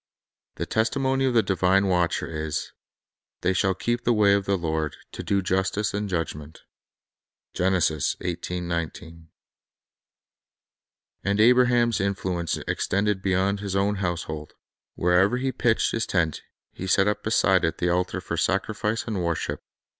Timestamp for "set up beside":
16.87-17.63